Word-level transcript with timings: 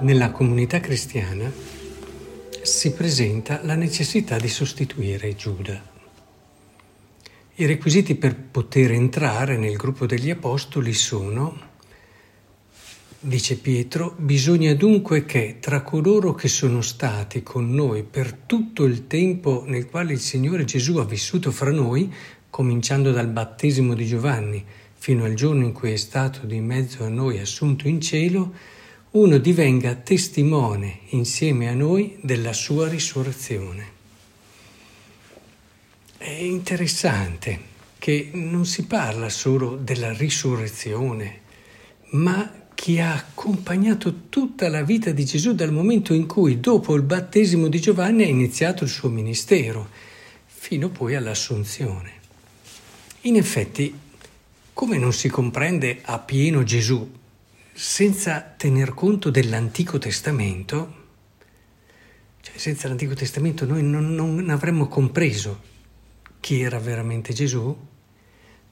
Nella 0.00 0.32
comunità 0.32 0.80
cristiana 0.80 1.50
si 2.62 2.92
presenta 2.92 3.60
la 3.62 3.76
necessità 3.76 4.36
di 4.38 4.48
sostituire 4.48 5.34
Giuda. 5.36 5.80
I 7.54 7.66
requisiti 7.66 8.16
per 8.16 8.36
poter 8.36 8.90
entrare 8.90 9.56
nel 9.56 9.76
gruppo 9.76 10.04
degli 10.04 10.30
apostoli 10.30 10.92
sono, 10.92 11.56
dice 13.20 13.56
Pietro, 13.56 14.14
bisogna 14.18 14.74
dunque 14.74 15.24
che 15.24 15.58
tra 15.60 15.82
coloro 15.82 16.34
che 16.34 16.48
sono 16.48 16.82
stati 16.82 17.42
con 17.42 17.72
noi 17.72 18.02
per 18.02 18.32
tutto 18.32 18.84
il 18.84 19.06
tempo 19.06 19.62
nel 19.66 19.86
quale 19.86 20.12
il 20.12 20.20
Signore 20.20 20.64
Gesù 20.64 20.96
ha 20.96 21.04
vissuto 21.04 21.52
fra 21.52 21.70
noi, 21.70 22.12
cominciando 22.50 23.12
dal 23.12 23.28
battesimo 23.28 23.94
di 23.94 24.06
Giovanni 24.06 24.64
fino 24.92 25.24
al 25.24 25.34
giorno 25.34 25.64
in 25.64 25.72
cui 25.72 25.92
è 25.92 25.96
stato 25.96 26.46
di 26.46 26.60
mezzo 26.60 27.04
a 27.04 27.08
noi 27.08 27.38
assunto 27.38 27.88
in 27.88 28.00
cielo, 28.00 28.52
uno 29.14 29.38
divenga 29.38 29.94
testimone 29.94 31.02
insieme 31.10 31.68
a 31.68 31.72
noi 31.72 32.16
della 32.20 32.52
sua 32.52 32.88
risurrezione. 32.88 33.92
È 36.18 36.30
interessante 36.30 37.72
che 37.98 38.30
non 38.32 38.66
si 38.66 38.86
parla 38.86 39.28
solo 39.28 39.76
della 39.76 40.12
risurrezione, 40.12 41.42
ma 42.10 42.66
che 42.74 43.00
ha 43.00 43.14
accompagnato 43.14 44.28
tutta 44.28 44.68
la 44.68 44.82
vita 44.82 45.12
di 45.12 45.24
Gesù 45.24 45.54
dal 45.54 45.72
momento 45.72 46.12
in 46.12 46.26
cui, 46.26 46.58
dopo 46.58 46.96
il 46.96 47.02
battesimo 47.02 47.68
di 47.68 47.80
Giovanni, 47.80 48.24
ha 48.24 48.28
iniziato 48.28 48.82
il 48.82 48.90
suo 48.90 49.10
ministero, 49.10 49.90
fino 50.44 50.88
poi 50.88 51.14
all'assunzione. 51.14 52.14
In 53.22 53.36
effetti, 53.36 53.96
come 54.72 54.98
non 54.98 55.12
si 55.12 55.28
comprende 55.28 56.00
appieno 56.02 56.64
Gesù 56.64 57.22
senza 57.76 58.40
tener 58.56 58.94
conto 58.94 59.30
dell'Antico 59.30 59.98
Testamento, 59.98 61.02
cioè 62.40 62.56
senza 62.56 62.86
l'Antico 62.86 63.14
Testamento 63.14 63.66
noi 63.66 63.82
non, 63.82 64.14
non 64.14 64.48
avremmo 64.48 64.86
compreso 64.86 65.60
chi 66.38 66.60
era 66.60 66.78
veramente 66.78 67.32
Gesù, 67.32 67.76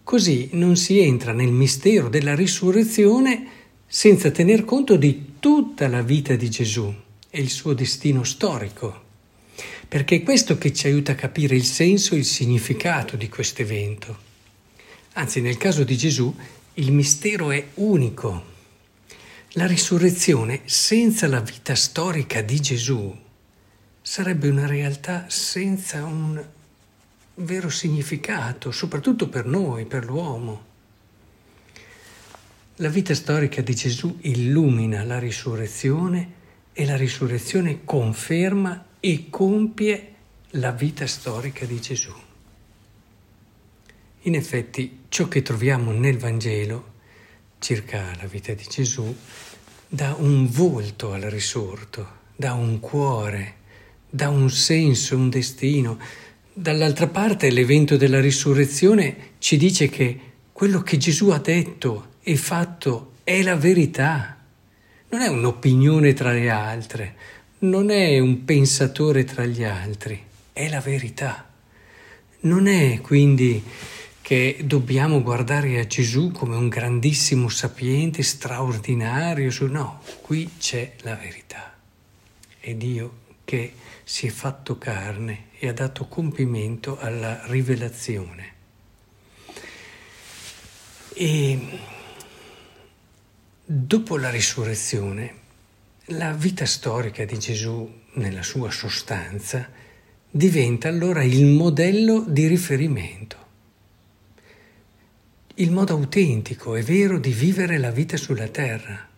così 0.05 0.50
non 0.53 0.77
si 0.77 1.00
entra 1.00 1.33
nel 1.33 1.50
mistero 1.50 2.09
della 2.09 2.36
risurrezione 2.36 3.47
senza 3.89 4.31
tener 4.31 4.64
conto 4.64 4.94
di 4.94 5.34
tutta 5.41 5.89
la 5.89 6.03
vita 6.03 6.37
di 6.37 6.48
Gesù 6.48 6.94
e 7.28 7.41
il 7.41 7.50
suo 7.50 7.72
destino 7.72 8.22
storico, 8.22 9.03
perché 9.89 10.16
è 10.16 10.22
questo 10.22 10.59
che 10.59 10.72
ci 10.72 10.87
aiuta 10.87 11.12
a 11.12 11.16
capire 11.16 11.56
il 11.56 11.64
senso 11.64 12.14
e 12.14 12.19
il 12.19 12.25
significato 12.25 13.16
di 13.16 13.28
questo 13.28 13.62
evento. 13.62 14.31
Anzi, 15.14 15.41
nel 15.41 15.56
caso 15.56 15.83
di 15.83 15.97
Gesù, 15.97 16.33
il 16.75 16.92
mistero 16.92 17.50
è 17.50 17.66
unico 17.75 18.50
la 19.56 19.67
risurrezione 19.67 20.62
senza 20.64 21.28
la 21.28 21.41
vita 21.41 21.75
storica 21.75 22.41
di 22.41 22.58
Gesù 22.58 23.14
sarebbe 24.00 24.48
una 24.48 24.67
realtà 24.67 25.27
senza 25.28 26.05
un 26.05 26.42
vero 27.34 27.69
significato, 27.69 28.70
soprattutto 28.70 29.28
per 29.28 29.44
noi, 29.44 29.84
per 29.84 30.06
l'uomo. 30.06 30.70
La 32.77 32.89
vita 32.89 33.14
storica 33.14 33.61
di 33.61 33.75
Gesù 33.75 34.17
illumina 34.22 35.05
la 35.05 35.19
risurrezione 35.19 36.41
e 36.72 36.87
la 36.87 36.97
risurrezione 36.97 37.84
conferma 37.84 38.87
e 39.00 39.27
compie 39.28 40.14
la 40.53 40.72
vita 40.72 41.06
storica 41.06 41.66
di 41.66 41.78
Gesù. 41.78 42.14
In 44.22 44.34
effetti 44.34 45.00
ciò 45.09 45.28
che 45.28 45.43
troviamo 45.43 45.93
nel 45.93 46.16
Vangelo 46.16 46.91
circa 47.62 48.11
la 48.21 48.27
vita 48.27 48.53
di 48.55 48.65
Gesù 48.69 49.17
dà 49.87 50.17
un 50.19 50.50
volto 50.50 51.12
al 51.12 51.23
risorto, 51.23 52.21
dà 52.34 52.55
un 52.55 52.81
cuore, 52.81 53.55
dà 54.11 54.28
un 54.31 54.50
senso, 54.50 55.17
un 55.17 55.31
destino. 55.31 55.97
Dall'altra 56.53 57.06
parte 57.06 57.51
l'evento 57.51 57.97
della 57.97 58.21
risurrezione 58.21 59.34
ci 59.39 59.56
dice 59.56 59.89
che 59.89 60.21
quello 60.53 60.83
che 60.83 60.97
Gesù 60.97 61.28
ha 61.28 61.39
detto 61.39 62.15
e 62.22 62.37
fatto 62.37 63.12
è 63.22 63.43
la 63.43 63.55
verità, 63.55 64.39
non 65.11 65.21
è 65.21 65.28
un'opinione 65.28 66.15
tra 66.15 66.33
le 66.33 66.51
altre, 66.51 67.15
non 67.61 67.91
è 67.91 68.19
un 68.19 68.45
pensatore 68.45 69.22
tra 69.22 69.45
gli 69.45 69.62
altri, 69.62 70.21
è 70.53 70.69
la 70.69 70.81
verità. 70.81 71.49
Non 72.41 72.67
è 72.67 73.01
quindi 73.01 73.62
che 74.32 74.60
dobbiamo 74.65 75.20
guardare 75.20 75.78
a 75.78 75.87
Gesù 75.87 76.31
come 76.31 76.56
un 76.56 76.70
grandissimo 76.70 77.50
sapiente, 77.50 78.22
straordinario. 78.22 79.53
No, 79.66 80.00
qui 80.22 80.53
c'è 80.59 80.94
la 81.03 81.16
verità. 81.16 81.76
È 82.59 82.72
Dio 82.72 83.19
che 83.44 83.75
si 84.04 84.26
è 84.26 84.31
fatto 84.31 84.78
carne 84.78 85.48
e 85.59 85.69
ha 85.69 85.75
dato 85.75 86.06
compimento 86.06 86.98
alla 86.98 87.42
rivelazione. 87.48 88.53
E 91.12 91.78
dopo 93.62 94.16
la 94.16 94.31
risurrezione, 94.31 95.34
la 96.06 96.32
vita 96.32 96.65
storica 96.65 97.26
di 97.26 97.38
Gesù 97.38 97.87
nella 98.15 98.42
sua 98.42 98.71
sostanza 98.71 99.69
diventa 100.31 100.88
allora 100.88 101.22
il 101.22 101.44
modello 101.44 102.25
di 102.26 102.47
riferimento 102.47 103.41
il 105.57 105.71
modo 105.71 105.93
autentico 105.93 106.77
e 106.77 106.83
vero 106.83 107.19
di 107.19 107.33
vivere 107.33 107.79
la 107.79 107.91
vita 107.91 108.17
sulla 108.17 108.49
terra. 108.49 109.09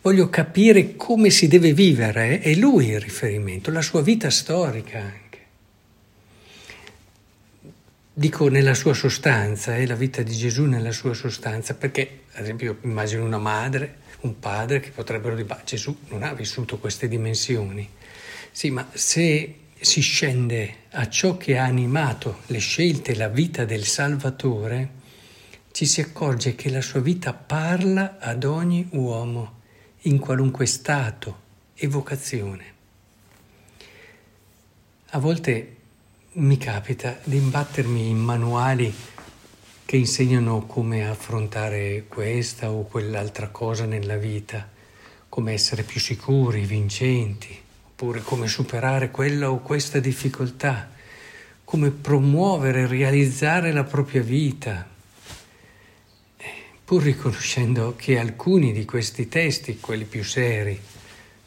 Voglio 0.00 0.28
capire 0.28 0.96
come 0.96 1.30
si 1.30 1.48
deve 1.48 1.72
vivere, 1.72 2.40
è 2.40 2.54
lui 2.54 2.88
il 2.88 3.00
riferimento, 3.00 3.70
la 3.70 3.82
sua 3.82 4.02
vita 4.02 4.30
storica 4.30 4.98
anche. 4.98 5.24
Dico 8.12 8.48
nella 8.48 8.74
sua 8.74 8.94
sostanza, 8.94 9.76
è 9.76 9.82
eh, 9.82 9.86
la 9.86 9.94
vita 9.94 10.22
di 10.22 10.34
Gesù 10.34 10.64
nella 10.64 10.92
sua 10.92 11.12
sostanza, 11.12 11.74
perché 11.74 12.20
ad 12.32 12.44
esempio 12.44 12.78
immagino 12.82 13.24
una 13.24 13.38
madre, 13.38 13.96
un 14.20 14.38
padre 14.38 14.80
che 14.80 14.90
potrebbero 14.90 15.34
dire, 15.34 15.60
Gesù 15.64 15.94
non 16.08 16.22
ha 16.22 16.32
vissuto 16.32 16.78
queste 16.78 17.08
dimensioni. 17.08 17.86
Sì, 18.50 18.70
ma 18.70 18.88
se 18.94 19.56
si 19.78 20.00
scende 20.00 20.74
a 20.92 21.08
ciò 21.08 21.36
che 21.36 21.58
ha 21.58 21.64
animato 21.64 22.38
le 22.46 22.58
scelte, 22.58 23.14
la 23.14 23.28
vita 23.28 23.64
del 23.64 23.84
Salvatore, 23.84 25.04
ci 25.76 25.84
si 25.84 26.00
accorge 26.00 26.54
che 26.54 26.70
la 26.70 26.80
sua 26.80 27.00
vita 27.00 27.34
parla 27.34 28.16
ad 28.18 28.44
ogni 28.44 28.88
uomo, 28.92 29.60
in 30.04 30.18
qualunque 30.18 30.64
stato 30.64 31.40
e 31.74 31.86
vocazione. 31.86 32.64
A 35.10 35.18
volte 35.18 35.76
mi 36.32 36.56
capita 36.56 37.18
di 37.24 37.36
imbattermi 37.36 38.08
in 38.08 38.16
manuali 38.16 38.90
che 39.84 39.96
insegnano 39.98 40.64
come 40.64 41.06
affrontare 41.06 42.06
questa 42.08 42.70
o 42.70 42.84
quell'altra 42.84 43.48
cosa 43.48 43.84
nella 43.84 44.16
vita, 44.16 44.66
come 45.28 45.52
essere 45.52 45.82
più 45.82 46.00
sicuri, 46.00 46.64
vincenti, 46.64 47.54
oppure 47.88 48.22
come 48.22 48.48
superare 48.48 49.10
quella 49.10 49.50
o 49.50 49.58
questa 49.58 49.98
difficoltà, 49.98 50.90
come 51.64 51.90
promuovere 51.90 52.80
e 52.80 52.86
realizzare 52.86 53.72
la 53.72 53.84
propria 53.84 54.22
vita 54.22 54.94
pur 56.86 57.02
riconoscendo 57.02 57.94
che 57.96 58.16
alcuni 58.16 58.72
di 58.72 58.84
questi 58.84 59.26
testi, 59.26 59.80
quelli 59.80 60.04
più 60.04 60.22
seri, 60.22 60.80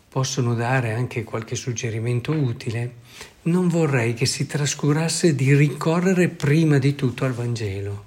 possono 0.10 0.54
dare 0.54 0.92
anche 0.92 1.24
qualche 1.24 1.56
suggerimento 1.56 2.34
utile, 2.34 2.96
non 3.44 3.70
vorrei 3.70 4.14
che 4.14 4.26
si 4.26 4.46
trascurasse 4.46 5.36
di 5.36 5.56
ricorrere 5.56 6.28
prima 6.28 6.78
di 6.78 6.94
tutto 6.94 7.24
al 7.24 7.32
Vangelo. 7.32 8.04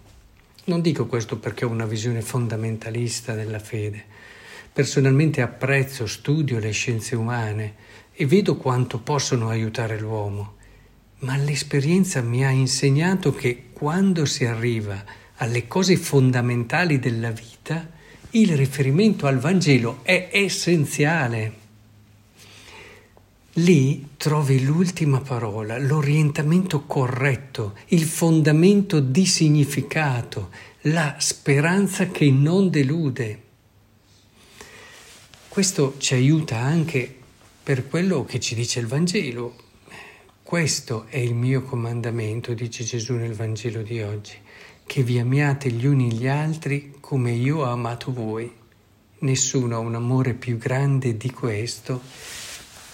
Non 0.65 0.83
dico 0.83 1.06
questo 1.06 1.39
perché 1.39 1.65
ho 1.65 1.71
una 1.71 1.87
visione 1.87 2.21
fondamentalista 2.21 3.33
della 3.33 3.61
fede. 3.61 4.05
Personalmente 4.71 5.41
apprezzo, 5.41 6.06
studio 6.06 6.59
le 6.59 6.73
scienze 6.73 7.17
umane 7.17 7.75
e 8.12 8.27
vedo 8.27 8.56
quanto 8.59 8.99
possono 8.99 9.49
aiutare 9.49 9.99
l'uomo, 9.99 10.56
ma 11.21 11.35
l'esperienza 11.39 12.21
mi 12.21 12.45
ha 12.45 12.51
insegnato 12.51 13.33
che 13.33 13.69
quando 13.73 14.27
si 14.27 14.45
arriva 14.45 14.97
a 14.97 15.22
alle 15.43 15.67
cose 15.67 15.97
fondamentali 15.97 17.00
della 17.00 17.33
vita, 17.33 17.91
il 18.31 18.56
riferimento 18.56 19.27
al 19.27 19.39
Vangelo 19.39 19.99
è 20.03 20.29
essenziale. 20.31 21.61
Lì 23.55 24.11
trovi 24.17 24.65
l'ultima 24.65 25.21
parola, 25.21 25.79
l'orientamento 25.79 26.85
corretto, 26.87 27.77
il 27.89 28.05
fondamento 28.05 29.00
di 29.00 29.27
significato, 29.27 30.50
la 30.83 31.17
speranza 31.19 32.06
che 32.06 32.31
non 32.31 32.71
delude. 32.71 33.43
Questo 35.49 35.97
ci 35.99 36.15
aiuta 36.15 36.56
anche 36.56 37.15
per 37.65 37.89
quello 37.89 38.25
che 38.25 38.39
ci 38.39 38.55
dice 38.55 38.79
il 38.79 38.87
Vangelo. 38.87 39.56
Questo 40.43 41.06
è 41.09 41.19
il 41.19 41.35
mio 41.35 41.62
comandamento, 41.62 42.55
dice 42.55 42.85
Gesù 42.85 43.15
nel 43.15 43.35
Vangelo 43.35 43.83
di 43.83 44.00
oggi 44.00 44.41
che 44.84 45.02
vi 45.02 45.19
amiate 45.19 45.70
gli 45.70 45.87
uni 45.87 46.12
gli 46.12 46.26
altri 46.26 46.96
come 47.00 47.32
io 47.32 47.58
ho 47.58 47.64
amato 47.64 48.12
voi. 48.12 48.50
Nessuno 49.19 49.76
ha 49.76 49.79
un 49.79 49.94
amore 49.94 50.34
più 50.34 50.58
grande 50.58 51.17
di 51.17 51.31
questo, 51.31 52.02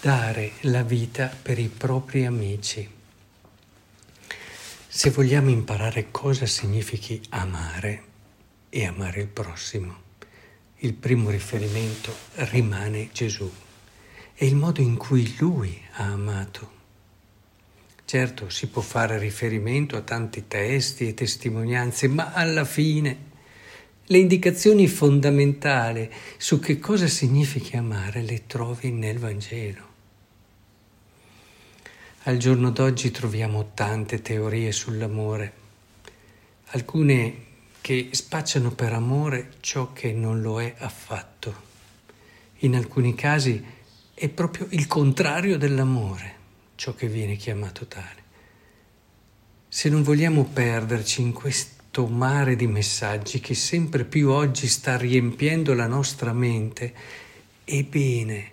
dare 0.00 0.52
la 0.62 0.82
vita 0.82 1.26
per 1.26 1.58
i 1.58 1.68
propri 1.68 2.26
amici. 2.26 2.88
Se 4.86 5.10
vogliamo 5.10 5.50
imparare 5.50 6.10
cosa 6.10 6.46
significhi 6.46 7.20
amare 7.30 8.02
e 8.68 8.86
amare 8.86 9.20
il 9.20 9.28
prossimo, 9.28 9.94
il 10.78 10.94
primo 10.94 11.30
riferimento 11.30 12.14
rimane 12.34 13.10
Gesù 13.12 13.50
e 14.34 14.46
il 14.46 14.54
modo 14.54 14.80
in 14.80 14.96
cui 14.96 15.34
Lui 15.38 15.80
ha 15.92 16.04
amato. 16.04 16.77
Certo, 18.08 18.48
si 18.48 18.68
può 18.68 18.80
fare 18.80 19.18
riferimento 19.18 19.94
a 19.94 20.00
tanti 20.00 20.48
testi 20.48 21.08
e 21.08 21.12
testimonianze, 21.12 22.08
ma 22.08 22.32
alla 22.32 22.64
fine 22.64 23.18
le 24.06 24.16
indicazioni 24.16 24.86
fondamentali 24.86 26.10
su 26.38 26.58
che 26.58 26.78
cosa 26.78 27.06
significhi 27.06 27.76
amare 27.76 28.22
le 28.22 28.46
trovi 28.46 28.92
nel 28.92 29.18
Vangelo. 29.18 29.86
Al 32.22 32.38
giorno 32.38 32.70
d'oggi 32.70 33.10
troviamo 33.10 33.72
tante 33.74 34.22
teorie 34.22 34.72
sull'amore, 34.72 35.52
alcune 36.68 37.44
che 37.82 38.08
spacciano 38.12 38.70
per 38.70 38.94
amore 38.94 39.50
ciò 39.60 39.92
che 39.92 40.14
non 40.14 40.40
lo 40.40 40.62
è 40.62 40.74
affatto. 40.78 41.54
In 42.60 42.74
alcuni 42.74 43.14
casi 43.14 43.62
è 44.14 44.28
proprio 44.30 44.66
il 44.70 44.86
contrario 44.86 45.58
dell'amore 45.58 46.36
ciò 46.78 46.94
che 46.94 47.08
viene 47.08 47.34
chiamato 47.34 47.86
tale. 47.86 48.22
Se 49.66 49.88
non 49.88 50.04
vogliamo 50.04 50.44
perderci 50.44 51.20
in 51.20 51.32
questo 51.32 52.06
mare 52.06 52.54
di 52.54 52.68
messaggi 52.68 53.40
che 53.40 53.54
sempre 53.54 54.04
più 54.04 54.30
oggi 54.30 54.68
sta 54.68 54.96
riempiendo 54.96 55.74
la 55.74 55.88
nostra 55.88 56.32
mente, 56.32 56.94
è 57.64 57.82
bene 57.82 58.52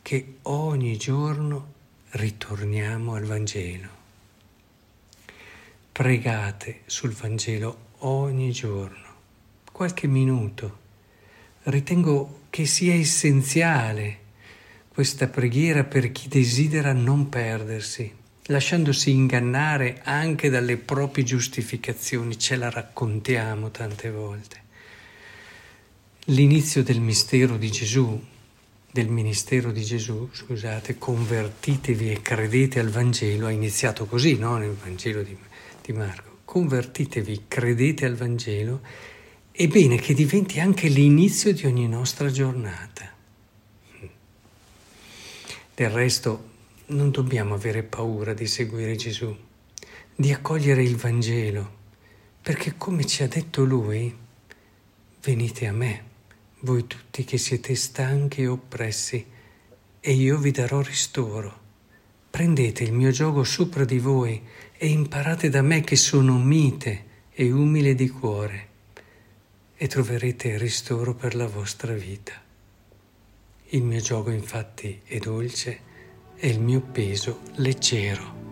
che 0.00 0.36
ogni 0.42 0.96
giorno 0.96 1.74
ritorniamo 2.12 3.14
al 3.14 3.24
Vangelo. 3.24 3.88
Pregate 5.92 6.80
sul 6.86 7.12
Vangelo 7.12 7.88
ogni 7.98 8.52
giorno, 8.52 9.14
qualche 9.70 10.06
minuto. 10.06 10.78
Ritengo 11.64 12.44
che 12.48 12.64
sia 12.64 12.94
essenziale 12.94 14.24
questa 14.96 15.26
preghiera 15.26 15.84
per 15.84 16.10
chi 16.10 16.26
desidera 16.26 16.94
non 16.94 17.28
perdersi, 17.28 18.10
lasciandosi 18.44 19.10
ingannare 19.10 20.00
anche 20.02 20.48
dalle 20.48 20.78
proprie 20.78 21.22
giustificazioni, 21.22 22.38
ce 22.38 22.56
la 22.56 22.70
raccontiamo 22.70 23.70
tante 23.70 24.10
volte. 24.10 24.62
L'inizio 26.28 26.82
del 26.82 27.00
mistero 27.00 27.58
di 27.58 27.70
Gesù 27.70 28.24
del 28.90 29.08
ministero 29.08 29.70
di 29.70 29.84
Gesù, 29.84 30.30
scusate, 30.32 30.96
convertitevi 30.96 32.12
e 32.12 32.22
credete 32.22 32.78
al 32.78 32.88
Vangelo, 32.88 33.48
ha 33.48 33.50
iniziato 33.50 34.06
così, 34.06 34.38
no? 34.38 34.56
Nel 34.56 34.72
Vangelo 34.82 35.22
di, 35.22 35.36
di 35.84 35.92
Marco. 35.92 36.38
Convertitevi, 36.46 37.42
credete 37.46 38.06
al 38.06 38.14
Vangelo, 38.14 38.80
è 39.52 39.66
bene 39.66 39.96
che 39.96 40.14
diventi 40.14 40.58
anche 40.58 40.88
l'inizio 40.88 41.52
di 41.52 41.66
ogni 41.66 41.86
nostra 41.86 42.30
giornata. 42.30 43.15
Del 45.76 45.90
resto, 45.90 46.52
non 46.86 47.10
dobbiamo 47.10 47.52
avere 47.52 47.82
paura 47.82 48.32
di 48.32 48.46
seguire 48.46 48.96
Gesù, 48.96 49.36
di 50.14 50.32
accogliere 50.32 50.82
il 50.82 50.96
Vangelo, 50.96 51.70
perché 52.40 52.78
come 52.78 53.04
ci 53.04 53.22
ha 53.22 53.28
detto 53.28 53.62
Lui, 53.62 54.16
venite 55.20 55.66
a 55.66 55.72
me 55.72 56.04
voi 56.60 56.86
tutti 56.86 57.24
che 57.24 57.36
siete 57.36 57.74
stanchi 57.74 58.40
e 58.40 58.46
oppressi, 58.46 59.26
e 60.00 60.12
io 60.12 60.38
vi 60.38 60.50
darò 60.50 60.80
ristoro. 60.80 61.60
Prendete 62.30 62.82
il 62.82 62.94
mio 62.94 63.10
gioco 63.10 63.44
sopra 63.44 63.84
di 63.84 63.98
voi 63.98 64.42
e 64.78 64.86
imparate 64.86 65.50
da 65.50 65.60
me 65.60 65.82
che 65.82 65.96
sono 65.96 66.38
mite 66.38 67.04
e 67.34 67.52
umile 67.52 67.94
di 67.94 68.08
cuore, 68.08 68.68
e 69.76 69.86
troverete 69.88 70.56
ristoro 70.56 71.14
per 71.14 71.34
la 71.34 71.46
vostra 71.46 71.92
vita. 71.92 72.45
Il 73.70 73.82
mio 73.82 73.98
gioco 74.00 74.30
infatti 74.30 75.00
è 75.04 75.18
dolce 75.18 75.80
e 76.36 76.48
il 76.48 76.60
mio 76.60 76.80
peso 76.80 77.40
leggero. 77.56 78.45